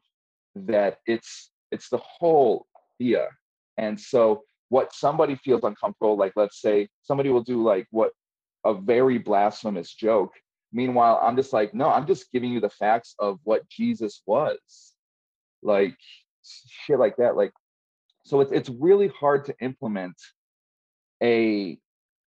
[0.56, 2.66] that it's it's the whole
[3.00, 3.28] idea.
[3.78, 8.12] And so what somebody feels uncomfortable like let's say somebody will do like what
[8.66, 10.34] a very blasphemous joke.
[10.74, 14.58] Meanwhile i'm just like no i'm just giving you the facts of what jesus was.
[15.62, 15.96] Like
[16.44, 17.52] shit like that like
[18.24, 20.16] so it's it's really hard to implement
[21.22, 21.78] a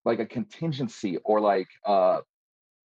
[0.04, 2.20] like a contingency or like uh,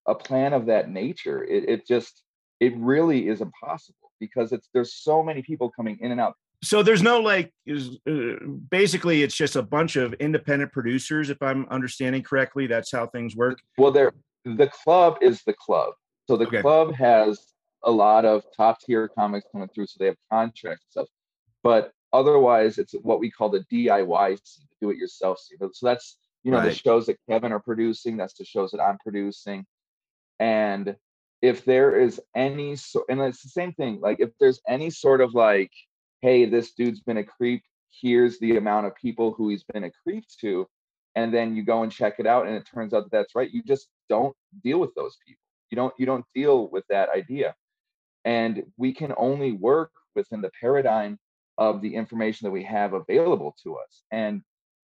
[0.07, 1.45] a plan of that nature.
[1.45, 2.23] It, it just
[2.61, 6.35] it really is impossible because it's there's so many people coming in and out.
[6.63, 11.41] So there's no like is uh, basically it's just a bunch of independent producers if
[11.41, 13.61] I'm understanding correctly that's how things work.
[13.77, 14.13] Well there
[14.45, 15.93] the club is the club.
[16.27, 16.61] So the okay.
[16.61, 17.41] club has
[17.85, 21.07] a lot of top tier comics coming through so they have contracts stuff.
[21.63, 25.59] But otherwise it's what we call the DIY scene, the do it yourself scene.
[25.73, 26.71] So that's you know right.
[26.71, 29.67] the shows that Kevin are producing, that's the shows that I'm producing.
[30.41, 30.97] And
[31.43, 35.21] if there is any so and it's the same thing, like if there's any sort
[35.21, 35.73] of like,
[36.21, 37.63] hey, this dude's been a creep,
[38.01, 40.67] here's the amount of people who he's been a creep to,
[41.15, 43.51] and then you go and check it out and it turns out that that's right,
[43.51, 45.41] you just don't deal with those people.
[45.71, 47.55] You don't you don't deal with that idea.
[48.25, 51.19] And we can only work within the paradigm
[51.59, 54.03] of the information that we have available to us.
[54.11, 54.43] And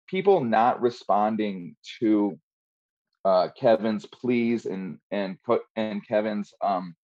[0.08, 2.40] people not responding to
[3.26, 5.38] uh, Kevin's pleas and and
[5.76, 6.96] and Kevin's um,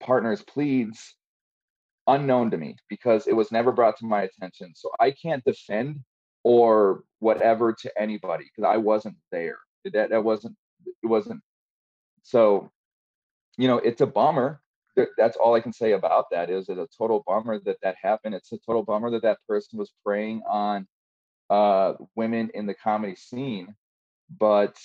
[0.00, 1.16] partner's pleads
[2.06, 4.72] unknown to me because it was never brought to my attention.
[4.74, 6.00] So I can't defend
[6.44, 9.58] or whatever to anybody because I wasn't there.
[9.92, 10.56] That that wasn't
[11.02, 11.40] it wasn't.
[12.22, 12.70] So,
[13.58, 14.61] you know, it's a bummer
[15.16, 18.34] that's all I can say about that is it a total bummer that that happened.
[18.34, 20.86] It's a total bummer that that person was preying on
[21.50, 23.74] uh, women in the comedy scene.
[24.38, 24.76] But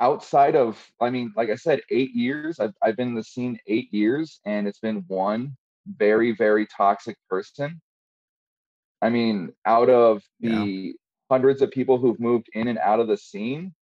[0.00, 3.58] outside of, I mean, like I said, eight years, I've, I've been in the scene
[3.66, 7.80] eight years and it's been one very, very toxic person.
[9.02, 10.92] I mean, out of the yeah.
[11.30, 13.74] hundreds of people who've moved in and out of the scene,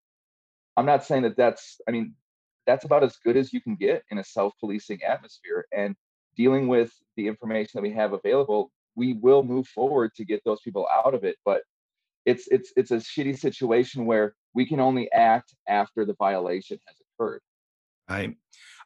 [0.77, 2.14] I'm not saying that that's, I mean,
[2.66, 5.94] that's about as good as you can get in a self-policing atmosphere and
[6.37, 10.61] dealing with the information that we have available we will move forward to get those
[10.61, 11.62] people out of it but
[12.27, 16.96] it's it's it's a shitty situation where we can only act after the violation has
[17.00, 17.40] occurred.
[18.09, 18.35] I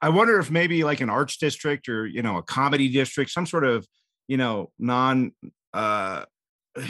[0.01, 3.47] i wonder if maybe like an arts district or you know a comedy district some
[3.47, 3.87] sort of
[4.29, 5.33] you know non
[5.73, 6.25] uh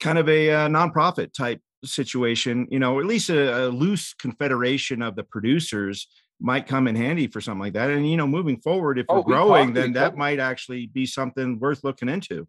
[0.00, 5.02] kind of a uh, nonprofit type situation, you know, at least a, a, loose confederation
[5.02, 6.08] of the producers
[6.40, 7.90] might come in handy for something like that.
[7.90, 11.06] And you know, moving forward, if oh, we're we growing, then that might actually be
[11.06, 12.46] something worth looking into.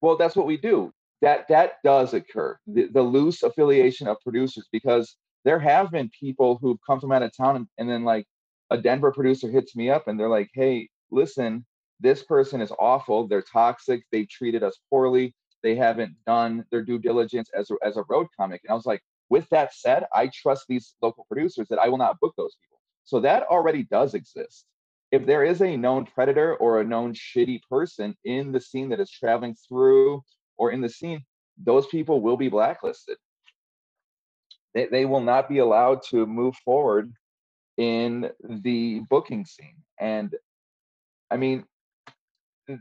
[0.00, 0.92] Well, that's what we do.
[1.22, 2.58] That that does occur.
[2.66, 7.22] The, the loose affiliation of producers, because there have been people who've come from out
[7.22, 8.26] of town and, and then like
[8.70, 11.64] a Denver producer hits me up and they're like, hey, listen,
[12.00, 13.26] this person is awful.
[13.26, 14.04] They're toxic.
[14.12, 18.26] They treated us poorly they haven't done their due diligence as a, as a road
[18.36, 18.62] comic.
[18.64, 21.98] And I was like, with that said, I trust these local producers that I will
[21.98, 22.80] not book those people.
[23.04, 24.64] So that already does exist.
[25.10, 29.00] If there is a known predator or a known shitty person in the scene that
[29.00, 30.22] is traveling through
[30.56, 31.24] or in the scene,
[31.62, 33.16] those people will be blacklisted.
[34.74, 37.12] They, they will not be allowed to move forward
[37.78, 39.76] in the booking scene.
[39.98, 40.34] And
[41.30, 41.64] I mean,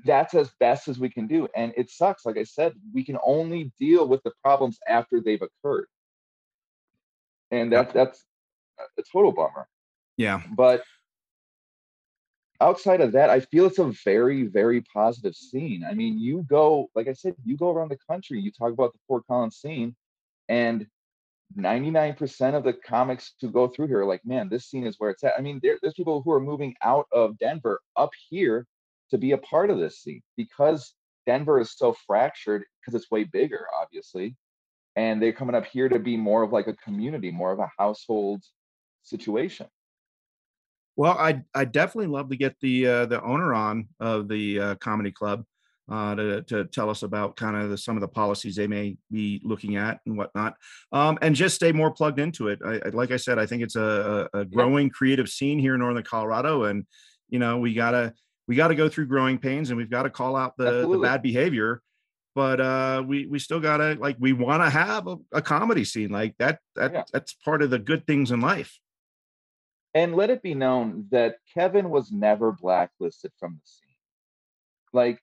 [0.05, 1.47] that's as best as we can do.
[1.55, 2.25] And it sucks.
[2.25, 5.87] Like I said, we can only deal with the problems after they've occurred.
[7.51, 8.25] And that, that's
[8.97, 9.67] a total bummer.
[10.17, 10.41] Yeah.
[10.55, 10.83] But
[12.59, 15.85] outside of that, I feel it's a very, very positive scene.
[15.89, 18.93] I mean, you go, like I said, you go around the country, you talk about
[18.93, 19.95] the Fort Collins scene,
[20.49, 20.85] and
[21.57, 25.11] 99% of the comics who go through here are like, man, this scene is where
[25.11, 25.33] it's at.
[25.37, 28.65] I mean, there, there's people who are moving out of Denver up here
[29.11, 30.93] to be a part of this scene because
[31.25, 34.35] Denver is so fractured because it's way bigger, obviously.
[34.95, 37.69] And they're coming up here to be more of like a community, more of a
[37.77, 38.43] household
[39.03, 39.67] situation.
[40.95, 44.75] Well, I I definitely love to get the uh, the owner on of the uh,
[44.75, 45.45] comedy club.
[45.89, 48.97] uh, to, to tell us about kind of the, some of the policies they may
[49.11, 50.55] be looking at and whatnot,
[50.91, 52.59] um, and just stay more plugged into it.
[52.65, 56.03] I, like I said, I think it's a, a growing creative scene here in Northern
[56.03, 56.85] Colorado, and
[57.29, 58.13] you know we gotta
[58.47, 60.99] we got to go through growing pains, and we've got to call out the, the
[60.99, 61.81] bad behavior.
[62.35, 66.11] But uh, we we still gotta like we want to have a, a, comedy scene
[66.11, 66.59] like that.
[66.75, 67.03] That yeah.
[67.11, 68.77] that's part of the good things in life.
[69.95, 73.95] And let it be known that Kevin was never blacklisted from the scene.
[74.93, 75.19] Like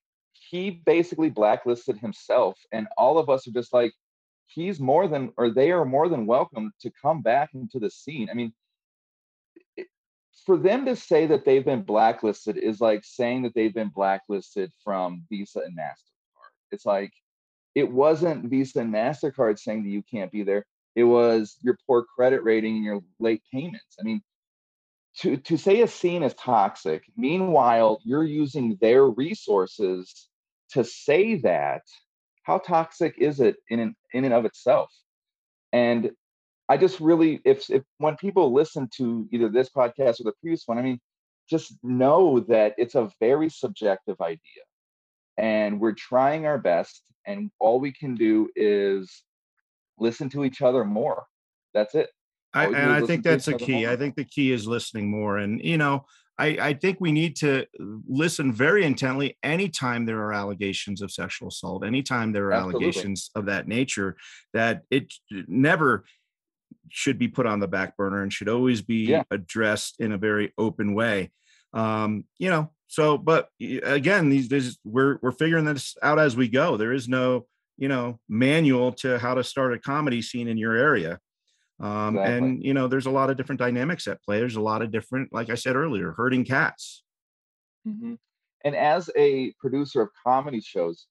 [0.50, 3.92] he basically blacklisted himself and all of us are just like
[4.46, 8.28] he's more than or they are more than welcome to come back into the scene
[8.30, 8.52] i mean
[10.44, 14.70] for them to say that they've been blacklisted is like saying that they've been blacklisted
[14.82, 16.52] from visa and mastercard.
[16.70, 17.12] It's like
[17.74, 20.66] it wasn't visa and mastercard saying that you can't be there.
[20.94, 23.96] It was your poor credit rating and your late payments.
[23.98, 24.22] I mean
[25.18, 27.04] to, to say a scene is toxic.
[27.16, 30.28] Meanwhile you're using their resources
[30.70, 31.82] to say that,
[32.42, 34.90] how toxic is it in an, in and of itself?
[35.72, 36.10] And
[36.68, 40.62] I just really, if if when people listen to either this podcast or the previous
[40.66, 41.00] one, I mean,
[41.48, 44.62] just know that it's a very subjective idea,
[45.36, 49.22] and we're trying our best, and all we can do is
[49.98, 51.24] listen to each other more.
[51.74, 52.10] That's it.
[52.54, 53.82] I, and I think that's a key.
[53.82, 53.92] More.
[53.92, 55.38] I think the key is listening more.
[55.38, 56.06] And you know,
[56.38, 57.66] I, I think we need to
[58.08, 62.86] listen very intently anytime there are allegations of sexual assault, anytime there are Absolutely.
[62.86, 64.16] allegations of that nature,
[64.52, 65.12] that it
[65.46, 66.04] never
[66.88, 69.22] should be put on the back burner and should always be yeah.
[69.30, 71.30] addressed in a very open way.
[71.72, 76.48] Um, you know, so but again, these this, we're we're figuring this out as we
[76.48, 76.76] go.
[76.76, 80.74] There is no you know manual to how to start a comedy scene in your
[80.74, 81.18] area
[81.80, 82.36] um, exactly.
[82.36, 84.90] and you know there's a lot of different dynamics at play there's a lot of
[84.90, 87.02] different like i said earlier herding cats
[87.86, 88.14] mm-hmm.
[88.64, 91.06] and as a producer of comedy shows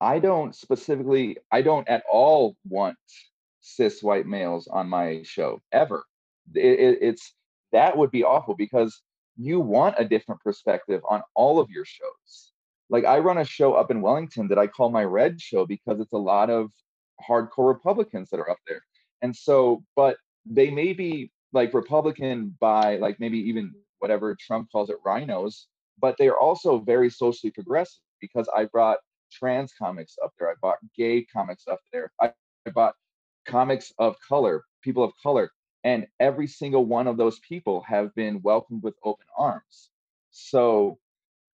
[0.00, 2.96] i don't specifically i don't at all want
[3.60, 6.04] cis white males on my show ever
[6.54, 7.34] it, it, it's
[7.72, 9.02] that would be awful because
[9.36, 12.52] you want a different perspective on all of your shows
[12.88, 16.00] like i run a show up in wellington that i call my red show because
[16.00, 16.70] it's a lot of
[17.28, 18.82] hardcore republicans that are up there
[19.22, 24.90] and so, but they may be like Republican by like maybe even whatever Trump calls
[24.90, 25.66] it RINOs,
[26.00, 28.98] but they are also very socially progressive because I brought
[29.30, 30.48] trans comics up there.
[30.48, 32.12] I bought gay comics up there.
[32.20, 32.32] I,
[32.66, 32.94] I bought
[33.50, 35.50] comics of color, people of color.
[35.82, 39.90] And every single one of those people have been welcomed with open arms.
[40.30, 40.98] So,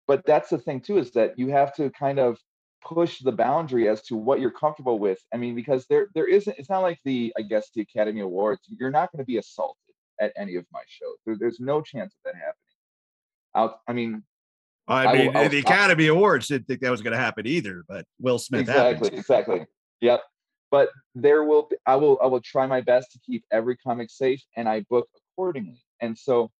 [0.06, 2.38] but that's the thing too, is that you have to kind of
[2.82, 5.18] push the boundary as to what you're comfortable with.
[5.32, 6.58] I mean, because there there isn't.
[6.58, 8.62] It's not like the I guess the Academy Awards.
[8.68, 9.76] You're not going to be assaulted
[10.20, 11.16] at any of my shows.
[11.26, 12.54] There, there's no chance of that happening.
[13.54, 14.22] I'll, I mean,
[14.88, 17.84] I mean, I will, the Academy Awards didn't think that was going to happen either,
[17.88, 19.20] but Will Smith exactly, happens.
[19.20, 19.66] exactly,
[20.00, 20.22] yep.
[20.74, 24.10] But there will, be, I will, I will try my best to keep every comic
[24.10, 25.80] safe, and I book accordingly.
[26.00, 26.50] And so,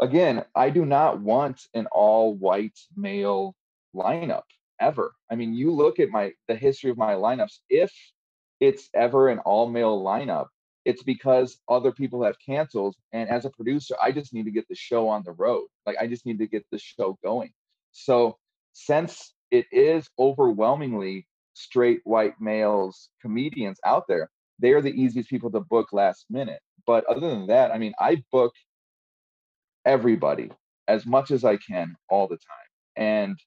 [0.00, 3.54] again, I do not want an all-white male
[3.94, 4.42] lineup
[4.80, 5.12] ever.
[5.30, 7.58] I mean, you look at my the history of my lineups.
[7.70, 7.92] If
[8.58, 10.48] it's ever an all male lineup,
[10.84, 12.96] it's because other people have canceled.
[13.12, 15.68] And as a producer, I just need to get the show on the road.
[15.86, 17.52] Like I just need to get the show going.
[17.92, 18.36] So
[18.72, 25.50] since it is overwhelmingly straight white males comedians out there, they are the easiest people
[25.50, 26.60] to book last minute.
[26.86, 28.52] But other than that, I mean, I book
[29.84, 30.50] everybody
[30.88, 32.70] as much as I can all the time.
[32.96, 33.38] And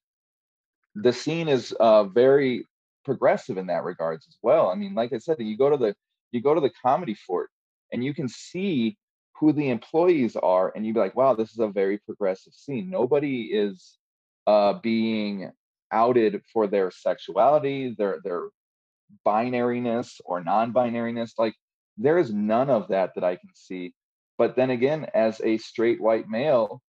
[0.96, 2.66] the scene is uh, very
[3.06, 4.70] progressive in that regards as well.
[4.70, 5.96] I mean, like I said, you go to the
[6.32, 7.50] you go to the comedy fort
[7.92, 8.98] and you can see
[9.40, 12.90] who the employees are, and you'd be like, wow, this is a very progressive scene.
[12.90, 13.98] Nobody is
[14.48, 15.52] uh, being
[15.92, 18.50] outed for their sexuality, their their
[19.26, 21.32] binariness or non-binariness.
[21.38, 21.56] Like
[21.98, 23.94] there is none of that that I can see.
[24.38, 26.82] But then again, as a straight white male,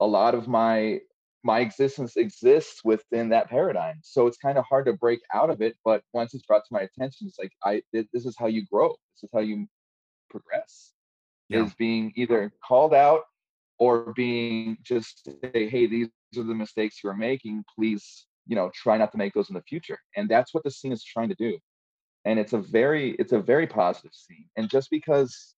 [0.00, 1.00] a lot of my
[1.44, 4.00] my existence exists within that paradigm.
[4.02, 5.76] So it's kind of hard to break out of it.
[5.84, 8.88] But once it's brought to my attention, it's like I this is how you grow.
[8.88, 9.66] This is how you
[10.30, 10.92] progress.
[11.48, 11.64] Yeah.
[11.64, 13.22] Is being either called out
[13.78, 17.64] or being just say, hey, these are the mistakes you're making.
[17.74, 19.98] Please, you know, try not to make those in the future.
[20.16, 21.58] And that's what the scene is trying to do.
[22.24, 24.46] And it's a very, it's a very positive scene.
[24.56, 25.54] And just because,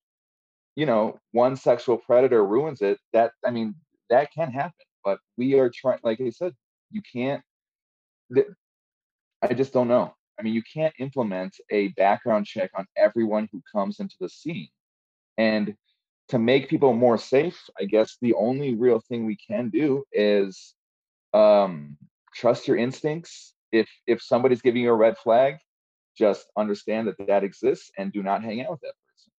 [0.76, 3.74] you know, one sexual predator ruins it, that I mean,
[4.11, 4.74] that can happen
[5.05, 6.53] but we are trying like i said
[6.91, 7.43] you can't
[9.43, 13.62] i just don't know i mean you can't implement a background check on everyone who
[13.72, 14.68] comes into the scene
[15.38, 15.74] and
[16.28, 20.74] to make people more safe i guess the only real thing we can do is
[21.32, 21.97] um
[22.35, 23.55] trust your instincts.
[23.72, 25.57] If if somebody's giving you a red flag,
[26.16, 29.33] just understand that that exists and do not hang out with that person.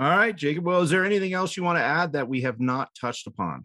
[0.00, 0.64] All right, Jacob.
[0.64, 3.64] Well, is there anything else you want to add that we have not touched upon?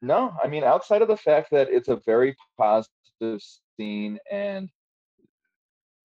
[0.00, 3.40] No, I mean, outside of the fact that it's a very positive
[3.76, 4.68] scene and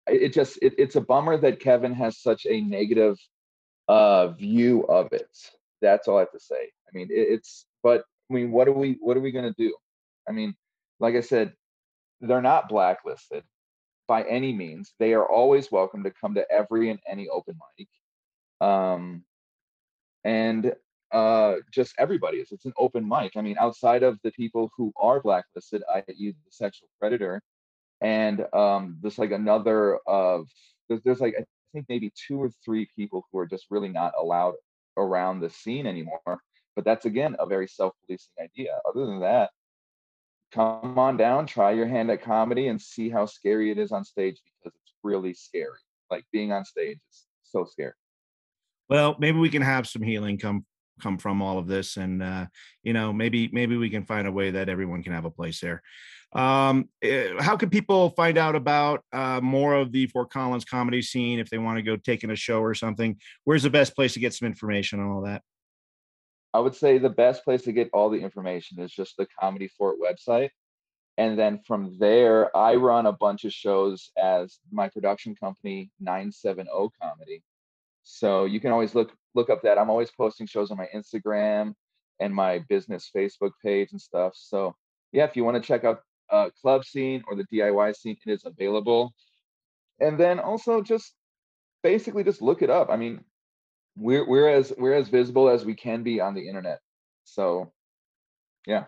[0.07, 3.17] it just it, it's a bummer that Kevin has such a negative
[3.87, 5.29] uh view of it.
[5.81, 6.55] That's all I have to say.
[6.87, 9.55] I mean, it, it's but I mean, what are we what are we going to
[9.57, 9.75] do?
[10.27, 10.55] I mean,
[10.99, 11.53] like I said,
[12.21, 13.43] they're not blacklisted
[14.07, 14.93] by any means.
[14.99, 17.87] They are always welcome to come to every and any open mic.
[18.61, 19.23] Um,
[20.23, 20.73] and
[21.11, 22.51] uh, just everybody is.
[22.51, 23.33] It's an open mic.
[23.35, 27.41] I mean, outside of the people who are blacklisted, i.e., the sexual predator,
[28.01, 30.47] and um, there's like another of
[30.89, 34.13] there's, there's like I think maybe two or three people who are just really not
[34.19, 34.55] allowed
[34.97, 36.39] around the scene anymore.
[36.75, 38.79] But that's again a very self-policing idea.
[38.87, 39.51] Other than that,
[40.51, 44.03] come on down, try your hand at comedy, and see how scary it is on
[44.03, 45.79] stage because it's really scary.
[46.09, 47.93] Like being on stage is so scary.
[48.89, 50.65] Well, maybe we can have some healing come
[51.01, 52.45] come from all of this and uh,
[52.83, 55.59] you know maybe maybe we can find a way that everyone can have a place
[55.59, 55.81] there
[56.33, 61.01] um, eh, how can people find out about uh, more of the fort collins comedy
[61.01, 64.13] scene if they want to go taking a show or something where's the best place
[64.13, 65.41] to get some information on all that
[66.55, 69.67] I would say the best place to get all the information is just the Comedy
[69.67, 70.51] Fort website.
[71.17, 76.69] And then from there, I run a bunch of shows as my production company, 970
[77.01, 77.43] Comedy.
[78.03, 79.77] So you can always look look up that.
[79.77, 81.73] I'm always posting shows on my Instagram
[82.21, 84.31] and my business Facebook page and stuff.
[84.37, 84.77] So
[85.11, 88.31] yeah, if you want to check out uh, club scene or the DIY scene, it
[88.31, 89.13] is available.
[89.99, 91.15] And then also just
[91.83, 92.89] basically just look it up.
[92.89, 93.25] I mean,
[93.97, 96.79] we're we're as we're as visible as we can be on the internet.
[97.23, 97.71] So,
[98.67, 98.85] yeah.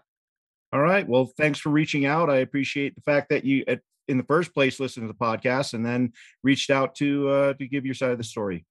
[0.73, 1.07] All right.
[1.07, 2.29] Well, thanks for reaching out.
[2.29, 5.73] I appreciate the fact that you, at, in the first place, listened to the podcast
[5.73, 8.65] and then reached out to uh, to give your side of the story.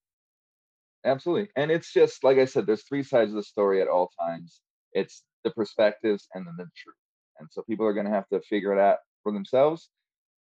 [1.05, 2.67] Absolutely, and it's just like I said.
[2.67, 4.61] There's three sides of the story at all times.
[4.93, 6.97] It's the perspectives and then the truth,
[7.39, 9.89] and so people are going to have to figure it out for themselves.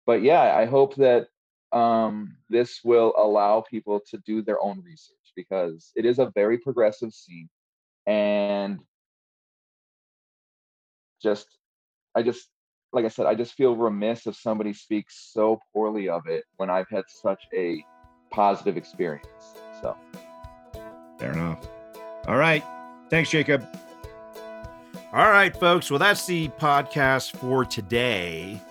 [0.05, 1.27] But yeah, I hope that
[1.71, 6.57] um, this will allow people to do their own research because it is a very
[6.57, 7.49] progressive scene
[8.07, 8.79] and
[11.21, 11.47] just
[12.15, 12.47] i just
[12.93, 16.69] like i said i just feel remiss if somebody speaks so poorly of it when
[16.69, 17.83] i've had such a
[18.31, 19.27] positive experience
[19.81, 19.97] so.
[21.17, 21.67] Fair enough.
[22.27, 22.63] All right.
[23.09, 23.67] Thanks jacob.
[25.13, 25.89] All right folks.
[25.89, 28.61] Well that's the podcast for today.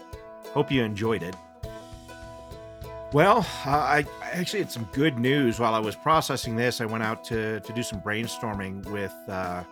[0.53, 1.37] Hope you enjoyed it
[3.13, 6.81] well, uh, I actually had some good news while I was processing this.
[6.81, 9.65] I went out to, to do some brainstorming with uh,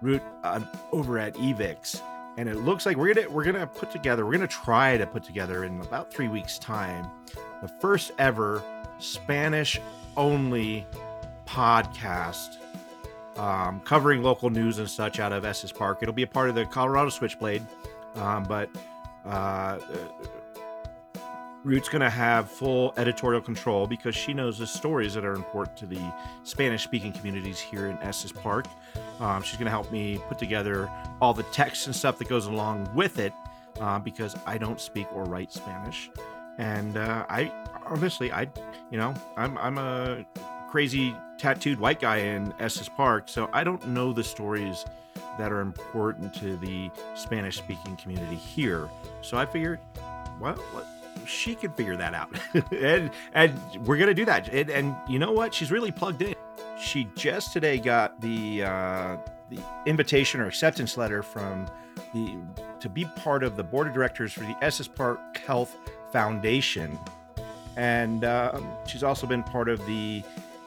[0.00, 0.60] Root uh,
[0.92, 2.00] over at EVICS,
[2.38, 4.24] and it looks like we're gonna we're gonna put together.
[4.24, 7.10] We're gonna try to put together in about three weeks' time
[7.60, 8.62] the first ever
[8.98, 9.78] Spanish
[10.16, 10.86] only
[11.46, 12.56] podcast
[13.36, 15.98] um, covering local news and such out of Estes Park.
[16.02, 17.66] It'll be a part of the Colorado Switchblade,
[18.14, 18.70] um, but
[19.26, 19.78] uh,
[21.62, 25.76] Root's going to have full editorial control because she knows the stories that are important
[25.78, 26.00] to the
[26.42, 28.66] Spanish speaking communities here in Estes Park.
[29.20, 30.90] Um, she's going to help me put together
[31.20, 33.34] all the text and stuff that goes along with it
[33.78, 36.10] uh, because I don't speak or write Spanish.
[36.56, 37.52] And uh, I
[37.84, 38.48] honestly, I,
[38.90, 40.24] you know, I'm, I'm a
[40.70, 44.86] crazy tattooed white guy in Estes Park, so I don't know the stories
[45.38, 48.88] that are important to the Spanish speaking community here.
[49.20, 49.78] So I figured,
[50.40, 50.58] well,
[51.30, 52.30] she can figure that out.
[52.72, 54.48] and and we're gonna do that.
[54.48, 55.54] And, and, you know what?
[55.54, 56.34] She's really plugged in.
[56.78, 59.16] She just today got the uh,
[59.48, 61.66] the invitation or acceptance letter from
[62.14, 62.36] the
[62.80, 65.76] to be part of the board of directors for the Estes Park Health
[66.12, 66.98] Foundation,
[67.76, 70.22] and um, she's also been part of the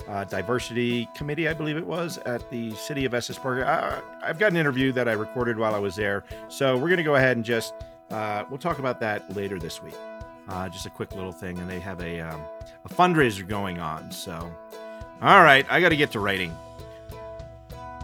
[0.07, 3.66] uh, diversity committee, I believe it was, at the city of Estes Park.
[3.66, 6.97] I, have got an interview that I recorded while I was there, so we're going
[6.97, 7.74] to go ahead and just
[8.11, 9.95] uh, we'll talk about that later this week.
[10.48, 12.41] Uh, just a quick little thing, and they have a, um,
[12.86, 14.12] a fundraiser going on.
[14.12, 14.54] So,
[15.22, 16.56] all right, I got to get to writing.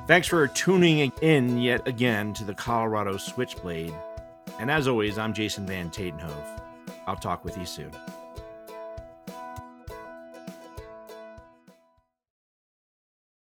[0.07, 3.93] Thanks for tuning in yet again to the Colorado Switchblade.
[4.59, 6.61] And as always, I'm Jason Van Tatenhove.
[7.05, 7.91] I'll talk with you soon.